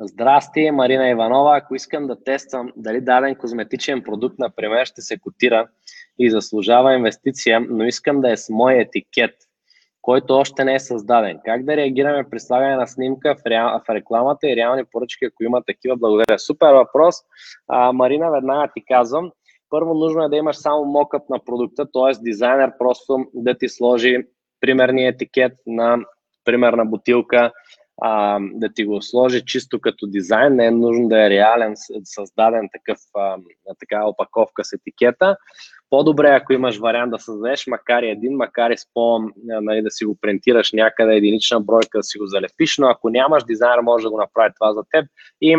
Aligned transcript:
Здрасти, 0.00 0.70
Марина 0.70 1.08
Иванова. 1.08 1.56
Ако 1.56 1.74
искам 1.74 2.06
да 2.06 2.24
тествам 2.24 2.72
дали 2.76 3.00
даден 3.00 3.34
козметичен 3.34 4.02
продукт, 4.02 4.38
например, 4.38 4.86
ще 4.86 5.00
се 5.00 5.18
котира 5.18 5.68
и 6.18 6.30
заслужава 6.30 6.94
инвестиция, 6.94 7.60
но 7.70 7.84
искам 7.84 8.20
да 8.20 8.32
е 8.32 8.36
с 8.36 8.48
мой 8.48 8.74
етикет, 8.74 9.34
който 10.02 10.34
още 10.34 10.64
не 10.64 10.74
е 10.74 10.80
създаден. 10.80 11.38
Как 11.44 11.64
да 11.64 11.76
реагираме 11.76 12.24
при 12.30 12.40
слагане 12.40 12.76
на 12.76 12.86
снимка 12.86 13.34
в, 13.34 13.46
реал... 13.46 13.80
в 13.86 13.94
рекламата 13.94 14.50
и 14.50 14.56
реални 14.56 14.84
поръчки, 14.92 15.24
ако 15.24 15.44
има 15.44 15.62
такива? 15.66 15.96
Благодаря. 15.96 16.38
Супер 16.38 16.72
въпрос. 16.72 17.16
А, 17.68 17.92
Марина, 17.92 18.30
веднага 18.30 18.72
ти 18.76 18.84
казвам. 18.88 19.30
Първо 19.70 19.94
нужно 19.94 20.24
е 20.24 20.28
да 20.28 20.36
имаш 20.36 20.56
само 20.56 20.84
мокъп 20.84 21.28
на 21.30 21.44
продукта, 21.44 21.86
т.е. 21.92 22.22
дизайнер 22.22 22.72
просто 22.78 23.24
да 23.34 23.58
ти 23.58 23.68
сложи 23.68 24.18
примерния 24.60 25.08
етикет 25.08 25.52
на 25.66 25.98
примерна 26.44 26.84
бутилка, 26.86 27.52
а, 28.02 28.38
да 28.54 28.72
ти 28.72 28.84
го 28.84 29.02
сложи 29.02 29.44
чисто 29.44 29.80
като 29.80 30.06
дизайн, 30.06 30.54
не 30.54 30.66
е 30.66 30.70
нужно 30.70 31.08
да 31.08 31.26
е 31.26 31.30
реален, 31.30 31.74
създаден 32.04 32.68
такъв, 32.72 32.98
а, 33.14 33.36
такава 33.80 34.08
опаковка 34.08 34.64
с 34.64 34.72
етикета. 34.72 35.36
По-добре, 35.90 36.28
ако 36.28 36.52
имаш 36.52 36.78
вариант 36.78 37.10
да 37.10 37.18
създадеш, 37.18 37.66
макар 37.66 38.02
и 38.02 38.10
един, 38.10 38.36
макар 38.36 38.70
и 38.70 38.78
с 38.78 38.86
по, 38.94 39.18
нали, 39.44 39.82
да 39.82 39.90
си 39.90 40.04
го 40.04 40.18
принтираш 40.20 40.72
някъде, 40.72 41.16
единична 41.16 41.60
бройка, 41.60 41.98
да 41.98 42.02
си 42.02 42.18
го 42.18 42.26
залепиш, 42.26 42.78
но 42.78 42.86
ако 42.86 43.10
нямаш 43.10 43.44
дизайнер, 43.44 43.80
може 43.80 44.02
да 44.02 44.10
го 44.10 44.18
направи 44.18 44.52
това 44.60 44.72
за 44.72 44.82
теб. 44.90 45.06
И 45.40 45.56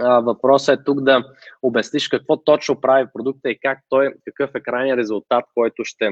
въпросът 0.00 0.80
е 0.80 0.84
тук 0.84 1.00
да 1.00 1.24
обясниш 1.62 2.08
какво 2.08 2.36
точно 2.36 2.80
прави 2.80 3.06
продукта 3.14 3.50
и 3.50 3.58
как 3.58 3.78
той, 3.88 4.14
какъв 4.24 4.54
е 4.54 4.60
крайният 4.60 4.98
резултат, 4.98 5.44
който 5.54 5.84
ще 5.84 6.10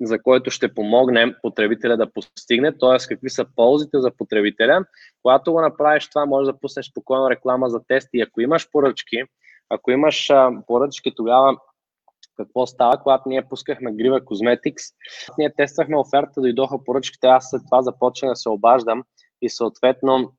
за 0.00 0.22
който 0.22 0.50
ще 0.50 0.74
помогне 0.74 1.34
потребителя 1.42 1.96
да 1.96 2.12
постигне, 2.12 2.78
т.е. 2.78 3.08
какви 3.08 3.30
са 3.30 3.46
ползите 3.56 4.00
за 4.00 4.10
потребителя. 4.10 4.84
Когато 5.22 5.52
го 5.52 5.60
направиш 5.60 6.08
това, 6.08 6.26
може 6.26 6.50
да 6.50 6.58
пуснеш 6.58 6.90
спокойно 6.90 7.30
реклама 7.30 7.70
за 7.70 7.80
тест 7.88 8.08
и 8.12 8.20
ако 8.20 8.40
имаш 8.40 8.70
поръчки, 8.70 9.22
ако 9.70 9.90
имаш 9.90 10.30
поръчки, 10.66 11.12
тогава 11.16 11.56
какво 12.36 12.66
става, 12.66 13.02
когато 13.02 13.28
ние 13.28 13.48
пускахме 13.48 13.92
Грива 13.92 14.20
Cosmetics, 14.20 14.94
ние 15.38 15.52
тествахме 15.56 15.98
оферта, 15.98 16.40
дойдоха 16.40 16.84
поръчките, 16.84 17.26
аз 17.26 17.50
след 17.50 17.62
това 17.70 17.82
започнах 17.82 18.32
да 18.32 18.36
се 18.36 18.48
обаждам 18.48 19.02
и 19.42 19.50
съответно 19.50 20.32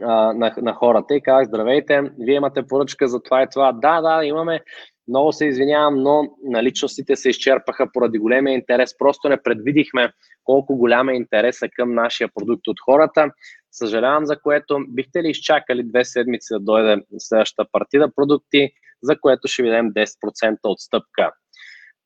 на, 0.00 0.54
на 0.56 0.74
хората 0.74 1.14
и 1.14 1.20
казах, 1.20 1.48
здравейте, 1.48 2.02
вие 2.18 2.34
имате 2.34 2.66
поръчка 2.66 3.08
за 3.08 3.22
това 3.22 3.42
и 3.42 3.46
това. 3.52 3.72
Да, 3.72 4.00
да, 4.00 4.24
имаме, 4.24 4.60
много 5.08 5.32
се 5.32 5.46
извинявам, 5.46 6.02
но 6.02 6.36
наличностите 6.44 7.16
се 7.16 7.28
изчерпаха 7.28 7.92
поради 7.92 8.18
големия 8.18 8.54
интерес. 8.54 8.98
Просто 8.98 9.28
не 9.28 9.42
предвидихме 9.42 10.12
колко 10.44 10.76
голям 10.76 11.08
е 11.08 11.14
интереса 11.14 11.68
към 11.68 11.94
нашия 11.94 12.28
продукт 12.34 12.68
от 12.68 12.80
хората. 12.80 13.30
Съжалявам 13.72 14.26
за 14.26 14.40
което. 14.40 14.78
Бихте 14.88 15.22
ли 15.22 15.30
изчакали 15.30 15.82
две 15.82 16.04
седмици 16.04 16.46
да 16.52 16.60
дойде 16.60 17.02
следващата 17.18 17.68
партида 17.72 18.14
продукти, 18.16 18.70
за 19.02 19.20
което 19.20 19.48
ще 19.48 19.62
ви 19.62 19.68
дадем 19.68 19.92
10% 19.92 20.58
отстъпка. 20.64 21.32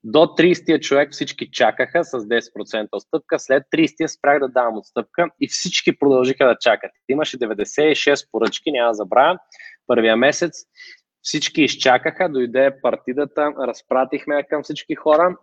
До 0.04 0.18
30-я 0.18 0.80
човек 0.80 1.12
всички 1.12 1.50
чакаха 1.50 2.04
с 2.04 2.10
10% 2.10 2.88
отстъпка, 2.92 3.38
след 3.38 3.62
30-я 3.76 4.08
спрях 4.08 4.40
да 4.40 4.48
давам 4.48 4.78
отстъпка 4.78 5.26
и 5.40 5.48
всички 5.48 5.98
продължиха 5.98 6.46
да 6.46 6.56
чакат. 6.60 6.90
Имаше 7.08 7.38
96 7.38 8.28
поръчки, 8.32 8.70
няма 8.70 8.94
забравя, 8.94 9.38
първия 9.86 10.16
месец. 10.16 10.52
Всички 11.26 11.62
изчакаха, 11.62 12.28
дойде 12.28 12.70
партидата, 12.82 13.52
разпратихме 13.58 14.42
към 14.42 14.62
всички 14.62 14.94
хора. 14.94 15.36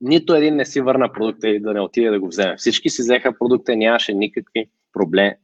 Нито 0.00 0.34
един 0.34 0.56
не 0.56 0.64
си 0.64 0.80
върна 0.80 1.12
продукта 1.12 1.48
и 1.48 1.60
да 1.60 1.72
не 1.72 1.80
отиде 1.80 2.10
да 2.10 2.20
го 2.20 2.28
вземе. 2.28 2.56
Всички 2.56 2.90
си 2.90 3.02
взеха 3.02 3.38
продукта, 3.38 3.76
нямаше 3.76 4.14
никакви 4.14 4.70
проблеми. 4.92 5.34